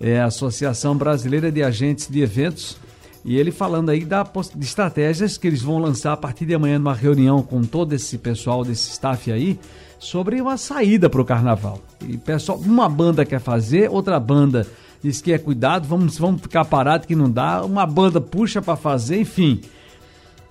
é 0.00 0.20
Associação 0.20 0.96
Brasileira 0.96 1.50
de 1.50 1.62
Agentes 1.62 2.08
de 2.08 2.22
Eventos. 2.22 2.78
E 3.24 3.36
ele 3.36 3.50
falando 3.50 3.90
aí 3.90 4.04
da, 4.04 4.22
de 4.22 4.64
estratégias 4.64 5.36
que 5.36 5.48
eles 5.48 5.62
vão 5.62 5.78
lançar 5.78 6.12
a 6.12 6.16
partir 6.16 6.46
de 6.46 6.54
amanhã 6.54 6.78
numa 6.78 6.94
reunião 6.94 7.42
com 7.42 7.62
todo 7.62 7.92
esse 7.92 8.18
pessoal, 8.18 8.64
desse 8.64 8.90
staff 8.90 9.32
aí, 9.32 9.58
sobre 10.04 10.40
uma 10.40 10.56
saída 10.56 11.08
para 11.08 11.20
o 11.20 11.24
carnaval. 11.24 11.80
E 12.06 12.16
pessoal, 12.16 12.58
uma 12.58 12.88
banda 12.88 13.24
quer 13.24 13.40
fazer, 13.40 13.90
outra 13.90 14.20
banda 14.20 14.66
diz 15.02 15.20
que 15.20 15.32
é 15.32 15.38
cuidado, 15.38 15.86
vamos, 15.88 16.18
vamos 16.18 16.40
ficar 16.40 16.64
parado 16.64 17.06
que 17.06 17.14
não 17.14 17.30
dá, 17.30 17.64
uma 17.64 17.86
banda 17.86 18.20
puxa 18.20 18.62
para 18.62 18.76
fazer, 18.76 19.20
enfim. 19.20 19.60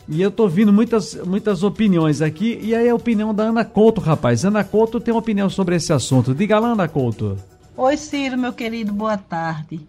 E 0.08 0.22
eu 0.22 0.30
tô 0.30 0.44
ouvindo 0.44 0.74
muitas, 0.74 1.16
muitas 1.26 1.64
opiniões 1.64 2.22
aqui, 2.22 2.60
e 2.62 2.76
aí 2.76 2.90
a 2.90 2.96
opinião 2.96 3.34
da 3.34 3.44
Ana 3.44 3.64
Couto, 3.64 4.02
rapaz. 4.02 4.44
Ana 4.44 4.64
Couto 4.64 5.00
tem 5.00 5.14
uma 5.14 5.20
opinião 5.20 5.50
sobre 5.50 5.76
esse 5.76 5.94
assunto. 5.94 6.36
Diga 6.36 6.60
lá, 6.60 6.74
Ana 6.74 6.88
Couto. 6.88 7.38
Oi, 7.78 7.98
Ciro, 7.98 8.38
meu 8.38 8.54
querido, 8.54 8.92
boa 8.92 9.18
tarde. 9.18 9.80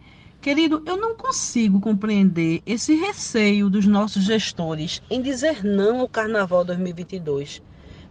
Querido, 0.41 0.83
eu 0.87 0.97
não 0.97 1.15
consigo 1.15 1.81
compreender 1.81 2.63
esse 2.67 2.95
receio 2.95 3.69
dos 3.69 3.87
nossos 3.87 4.25
gestores 4.25 5.03
em 5.11 5.21
dizer 5.21 5.65
não 5.65 6.01
ao 6.01 6.09
Carnaval 6.09 6.65
2022. 6.65 7.63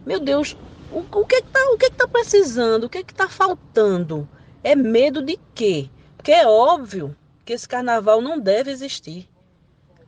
Meu 0.04 0.20
Deus, 0.20 0.56
o, 0.94 1.00
o 1.20 1.26
que 1.26 1.36
está 1.36 1.60
o 1.72 1.76
que 1.76 1.90
que 1.90 1.96
tá 1.96 2.06
precisando? 2.06 2.84
O 2.84 2.88
que 2.88 2.98
está 2.98 3.28
faltando? 3.28 4.28
É 4.62 4.76
medo 4.76 5.20
de 5.20 5.38
quê? 5.54 5.90
Porque 6.16 6.32
é 6.32 6.46
óbvio 6.46 7.16
que 7.44 7.52
esse 7.52 7.68
Carnaval 7.68 8.22
não 8.22 8.38
deve 8.38 8.70
existir. 8.70 9.28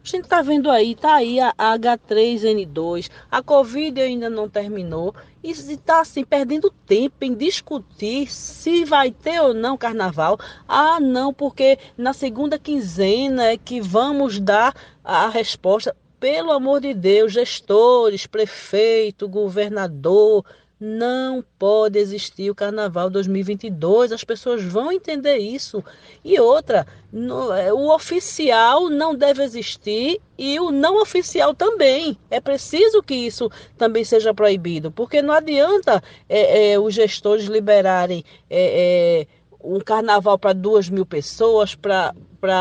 A 0.06 0.08
gente 0.08 0.28
tá 0.28 0.40
vendo 0.40 0.70
aí, 0.70 0.94
tá 0.94 1.16
aí 1.16 1.40
a 1.40 1.52
H3N2, 1.58 3.10
a 3.28 3.42
Covid 3.42 4.00
ainda 4.00 4.30
não 4.30 4.48
terminou 4.48 5.12
e 5.42 5.50
está 5.50 6.00
assim 6.00 6.24
perdendo 6.24 6.70
tempo 6.70 7.24
em 7.24 7.34
discutir 7.34 8.30
se 8.30 8.84
vai 8.84 9.10
ter 9.10 9.40
ou 9.40 9.52
não 9.52 9.76
carnaval. 9.76 10.38
Ah, 10.68 11.00
não, 11.00 11.34
porque 11.34 11.76
na 11.98 12.12
segunda 12.12 12.56
quinzena 12.56 13.46
é 13.46 13.56
que 13.56 13.80
vamos 13.80 14.38
dar 14.38 14.74
a 15.02 15.28
resposta. 15.28 15.96
Pelo 16.20 16.52
amor 16.52 16.80
de 16.80 16.94
Deus, 16.94 17.32
gestores, 17.32 18.28
prefeito, 18.28 19.28
governador, 19.28 20.44
não 20.78 21.42
pode 21.58 21.98
existir 21.98 22.50
o 22.50 22.54
Carnaval 22.54 23.08
2022. 23.08 24.12
As 24.12 24.24
pessoas 24.24 24.62
vão 24.62 24.92
entender 24.92 25.38
isso. 25.38 25.82
E 26.22 26.38
outra, 26.38 26.86
no- 27.10 27.52
é, 27.52 27.72
o 27.72 27.94
oficial 27.94 28.90
não 28.90 29.14
deve 29.14 29.42
existir 29.42 30.20
e 30.36 30.60
o 30.60 30.70
não 30.70 31.00
oficial 31.00 31.54
também. 31.54 32.18
É 32.30 32.40
preciso 32.40 33.02
que 33.02 33.14
isso 33.14 33.50
também 33.78 34.04
seja 34.04 34.34
proibido, 34.34 34.90
porque 34.90 35.22
não 35.22 35.32
adianta 35.34 36.02
é, 36.28 36.72
é, 36.72 36.78
os 36.78 36.92
gestores 36.94 37.46
liberarem 37.46 38.22
é, 38.50 39.22
é, 39.22 39.26
um 39.62 39.80
carnaval 39.80 40.38
para 40.38 40.52
duas 40.52 40.88
mil 40.88 41.06
pessoas, 41.06 41.74
para 41.74 42.14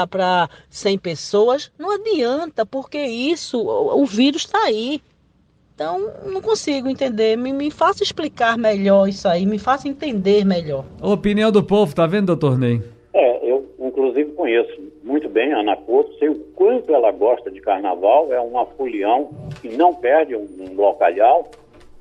para 0.10 0.50
100 0.70 0.98
pessoas, 0.98 1.72
não 1.78 1.92
adianta, 1.92 2.66
porque 2.66 2.98
isso, 2.98 3.60
o, 3.62 4.02
o 4.02 4.06
vírus 4.06 4.44
está 4.44 4.58
aí. 4.64 5.00
Então, 5.76 6.10
não 6.26 6.42
consigo 6.42 6.88
entender. 6.88 7.36
Me, 7.36 7.52
me 7.52 7.70
faça 7.70 8.02
explicar 8.02 8.58
melhor 8.58 9.10
isso 9.10 9.28
aí, 9.28 9.46
me 9.46 9.60
faça 9.60 9.90
entender 9.90 10.46
melhor. 10.46 10.86
Opinião 11.02 11.52
do 11.52 11.62
povo, 11.62 11.94
tá 11.94 12.08
vendo, 12.08 12.28
doutor 12.28 12.58
Ney? 12.58 12.82
É, 13.14 13.52
eu 13.52 13.66
inclusive 13.78 14.32
conheço 14.32 14.82
muito 15.04 15.28
bem 15.28 15.52
a 15.52 15.60
Ana 15.60 15.76
Couto, 15.76 16.18
sei 16.18 16.30
o 16.30 16.36
quanto 16.56 16.96
ela 16.96 17.12
gosta 17.12 17.52
de 17.52 17.60
carnaval, 17.60 18.32
é 18.32 18.40
uma 18.40 18.66
folião 18.66 19.30
que 19.62 19.68
não 19.76 19.94
perde 19.94 20.34
um, 20.34 20.48
um 20.60 20.76
localhau, 20.76 21.52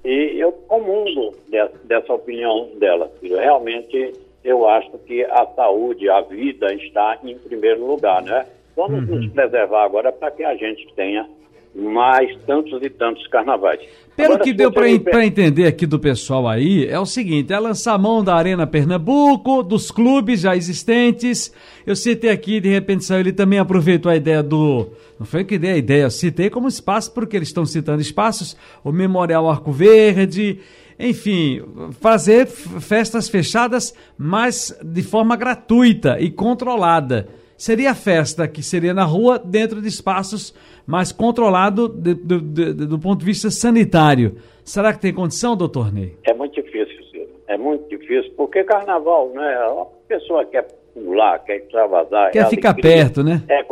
e 0.04 0.38
eu 0.38 0.52
comungo 0.52 1.34
de, 1.48 1.58
dessa 1.84 2.12
opinião 2.14 2.68
dela. 2.78 3.10
filho. 3.20 3.38
Realmente, 3.38 4.12
eu 4.44 4.68
acho 4.68 4.90
que 4.98 5.24
a 5.24 5.46
saúde, 5.56 6.08
a 6.08 6.20
vida 6.20 6.72
está 6.74 7.18
em 7.24 7.36
primeiro 7.38 7.84
lugar, 7.84 8.22
né? 8.22 8.46
Vamos 8.76 9.08
nos 9.08 9.26
preservar 9.32 9.84
agora 9.84 10.12
para 10.12 10.30
que 10.30 10.44
a 10.44 10.54
gente 10.56 10.92
tenha 10.94 11.28
mais 11.74 12.30
tantos 12.46 12.80
e 12.82 12.88
tantos 12.88 13.26
carnavais. 13.26 13.80
Pelo 14.16 14.34
Agora, 14.34 14.44
que 14.44 14.52
deu 14.52 14.70
para 14.70 14.84
per- 15.00 15.24
entender 15.24 15.66
aqui 15.66 15.86
do 15.86 15.98
pessoal 15.98 16.46
aí, 16.46 16.86
é 16.86 16.98
o 17.00 17.04
seguinte: 17.06 17.52
é 17.52 17.58
lançar 17.58 17.98
mão 17.98 18.22
da 18.22 18.34
Arena 18.36 18.64
Pernambuco, 18.66 19.62
dos 19.62 19.90
clubes 19.90 20.40
já 20.42 20.54
existentes. 20.56 21.52
Eu 21.84 21.96
citei 21.96 22.30
aqui, 22.30 22.60
de 22.60 22.68
repente 22.68 23.04
saiu, 23.04 23.20
ele 23.20 23.32
também 23.32 23.58
aproveitou 23.58 24.10
a 24.10 24.16
ideia 24.16 24.42
do. 24.42 24.86
Não 25.18 25.26
foi 25.26 25.40
eu 25.40 25.44
que 25.44 25.58
dei 25.58 25.72
a 25.72 25.76
ideia, 25.76 26.02
eu 26.04 26.10
citei 26.10 26.48
como 26.48 26.68
espaço, 26.68 27.12
porque 27.12 27.36
eles 27.36 27.48
estão 27.48 27.66
citando 27.66 28.00
espaços, 28.00 28.56
o 28.84 28.92
Memorial 28.92 29.48
Arco 29.50 29.72
Verde. 29.72 30.60
Enfim, 30.96 31.60
fazer 32.00 32.46
festas 32.46 33.28
fechadas, 33.28 33.92
mas 34.16 34.78
de 34.80 35.02
forma 35.02 35.34
gratuita 35.34 36.20
e 36.20 36.30
controlada. 36.30 37.28
Seria 37.56 37.94
festa 37.94 38.48
que 38.48 38.62
seria 38.62 38.92
na 38.92 39.04
rua, 39.04 39.38
dentro 39.38 39.80
de 39.80 39.88
espaços 39.88 40.54
mais 40.86 41.12
controlado 41.12 41.88
de- 41.88 42.14
do- 42.14 42.98
ponto 42.98 43.20
de 43.20 43.24
vista 43.24 43.50
sanitário. 43.50 44.36
Será 44.64 44.92
que 44.92 45.00
tem 45.00 45.12
condição, 45.14 45.56
doutor 45.56 45.92
Ney? 45.92 46.16
É 46.24 46.34
muito 46.34 46.54
difícil, 46.60 47.02
Ciro. 47.10 47.28
É 47.46 47.56
muito 47.56 47.88
difícil, 47.88 48.32
porque 48.36 48.64
carnaval, 48.64 49.30
né? 49.34 49.54
A 49.54 49.86
pessoa 50.08 50.44
quer 50.44 50.66
pular, 50.92 51.38
quer 51.40 51.56
extravasar. 51.58 52.32
Quer 52.32 52.44
é 52.44 52.46
ficar 52.46 52.70
alegria, 52.70 52.96
perto, 52.96 53.22
né? 53.22 53.42
É 53.48 53.62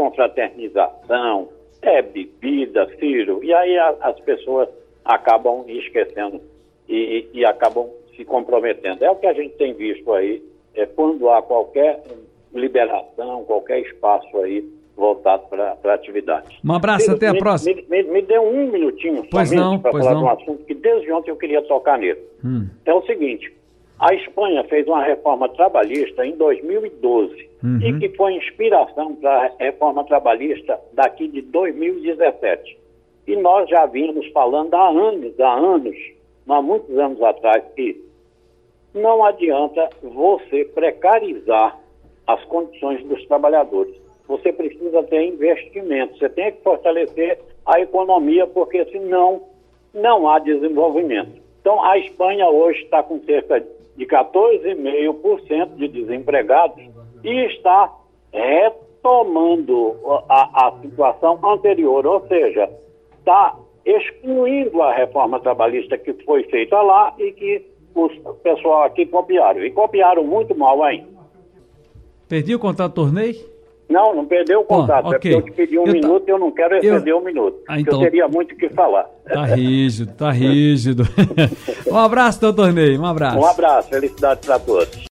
confraternização, 0.56 1.48
é 1.80 2.02
bebida, 2.02 2.88
Ciro. 2.98 3.42
E 3.42 3.52
aí 3.52 3.76
a- 3.78 3.96
as 4.02 4.20
pessoas 4.20 4.68
acabam 5.04 5.64
esquecendo 5.68 6.40
e, 6.88 7.28
e- 7.34 7.38
e 7.40 7.44
acabam 7.44 7.88
se 8.16 8.24
comprometendo. 8.24 9.02
É 9.04 9.10
o 9.10 9.16
que 9.16 9.26
a 9.26 9.32
gente 9.32 9.54
tem 9.56 9.72
visto 9.74 10.12
aí, 10.12 10.42
é 10.74 10.86
quando 10.86 11.28
há 11.30 11.42
qualquer 11.42 12.02
liberação, 12.54 13.44
qualquer 13.44 13.80
espaço 13.80 14.36
aí 14.38 14.64
voltado 14.96 15.44
para 15.48 15.76
a 15.84 15.94
atividade. 15.94 16.58
Um 16.64 16.72
abraço, 16.72 17.10
até 17.10 17.28
a 17.28 17.32
me- 17.32 17.38
próxima. 17.38 17.80
Me, 17.88 18.02
me, 18.02 18.22
dê 18.22 18.38
um 18.38 18.70
minutinho 18.70 19.24
Pois 19.30 19.50
não, 19.50 19.78
para 19.78 19.90
falar 19.92 20.12
não. 20.14 20.18
de 20.20 20.24
um 20.26 20.30
assunto 20.30 20.64
que 20.64 20.74
desde 20.74 21.10
ontem 21.12 21.30
eu 21.30 21.36
queria 21.36 21.62
tocar 21.62 21.98
nele. 21.98 22.20
Hum. 22.44 22.66
É 22.84 22.92
o 22.92 23.02
seguinte, 23.06 23.52
a 23.98 24.14
Espanha 24.14 24.62
fez 24.64 24.86
uma 24.86 25.02
reforma 25.02 25.48
trabalhista 25.48 26.24
em 26.26 26.36
2012 26.36 27.50
Uhum. 27.64 27.78
e 27.80 27.98
que 28.00 28.08
foi 28.16 28.34
inspiração 28.34 29.14
para 29.14 29.30
a 29.46 29.50
reforma 29.64 30.02
trabalhista 30.04 30.78
daqui 30.92 31.28
de 31.28 31.42
2017. 31.42 32.76
E 33.28 33.36
nós 33.36 33.68
já 33.70 33.86
vínhamos 33.86 34.26
falando 34.32 34.74
há 34.74 34.88
anos, 34.88 35.38
há 35.38 35.54
anos, 35.54 35.96
há 36.48 36.60
muitos 36.60 36.98
anos 36.98 37.22
atrás, 37.22 37.62
que 37.76 38.04
não 38.92 39.24
adianta 39.24 39.88
você 40.02 40.64
precarizar 40.74 41.78
as 42.26 42.42
condições 42.44 43.04
dos 43.04 43.24
trabalhadores. 43.26 43.94
Você 44.28 44.52
precisa 44.52 45.02
ter 45.04 45.26
investimento, 45.26 46.18
você 46.18 46.28
tem 46.28 46.52
que 46.52 46.62
fortalecer 46.62 47.38
a 47.66 47.80
economia, 47.80 48.46
porque 48.46 48.84
senão 48.86 49.42
não 49.92 50.28
há 50.28 50.38
desenvolvimento. 50.38 51.40
Então, 51.60 51.82
a 51.84 51.98
Espanha 51.98 52.48
hoje 52.48 52.82
está 52.82 53.02
com 53.02 53.20
cerca 53.20 53.64
de 53.96 54.06
14,5% 54.06 55.74
de 55.76 55.88
desempregados 55.88 56.82
e 57.22 57.46
está 57.46 57.92
retomando 58.32 59.96
a, 60.28 60.68
a 60.68 60.80
situação 60.80 61.38
anterior, 61.44 62.06
ou 62.06 62.26
seja, 62.26 62.70
está 63.18 63.56
excluindo 63.84 64.80
a 64.80 64.92
reforma 64.92 65.40
trabalhista 65.40 65.98
que 65.98 66.12
foi 66.24 66.44
feita 66.44 66.80
lá 66.80 67.14
e 67.18 67.32
que 67.32 67.72
o 67.94 68.08
pessoal 68.42 68.84
aqui 68.84 69.06
copiaram. 69.06 69.64
E 69.64 69.70
copiaram 69.70 70.24
muito 70.24 70.56
mal 70.56 70.82
ainda. 70.82 71.21
Perdi 72.32 72.54
o 72.54 72.58
contato, 72.58 72.94
doutor 72.94 73.12
Ney? 73.12 73.44
Não, 73.90 74.14
não 74.16 74.24
perdeu 74.24 74.60
o 74.60 74.64
contato. 74.64 75.04
ok. 75.04 75.16
É 75.16 75.18
porque 75.18 75.28
eu 75.34 75.42
te 75.42 75.50
pedi 75.52 75.78
um 75.78 75.82
Eu 75.82 75.86
ta- 75.88 75.92
minuto 75.92 76.24
e 76.26 76.30
eu 76.30 76.38
não 76.38 76.50
quero 76.50 76.76
exceder 76.76 77.08
eu- 77.12 77.18
um 77.18 77.20
minuto. 77.22 77.58
Ah, 77.68 77.78
então- 77.78 77.92
Eu 78.02 78.10
teria 78.10 78.26
muito 78.26 78.54
o 78.54 78.56
que 78.56 78.70
falar. 78.70 79.04
Tá 79.28 79.44
rígido, 79.44 80.14
tá 80.14 80.30
rígido. 80.30 81.02
um 81.92 81.98
abraço, 81.98 82.40
doutor 82.40 82.72
Ney, 82.72 82.96
um 82.96 83.04
abraço. 83.04 83.36
Um 83.38 83.44
abraço, 83.44 83.90
felicidade 83.90 84.40
para 84.46 84.58
todos. 84.58 84.98